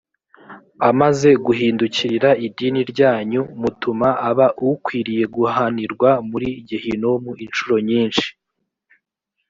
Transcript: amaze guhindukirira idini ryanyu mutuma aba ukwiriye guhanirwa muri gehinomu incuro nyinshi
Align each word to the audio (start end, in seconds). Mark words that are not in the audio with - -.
amaze 0.89 1.29
guhindukirira 1.45 2.29
idini 2.47 2.81
ryanyu 2.91 3.41
mutuma 3.61 4.09
aba 4.29 4.47
ukwiriye 4.69 5.23
guhanirwa 5.35 6.09
muri 6.29 6.49
gehinomu 6.67 7.31
incuro 7.43 7.75
nyinshi 7.89 8.27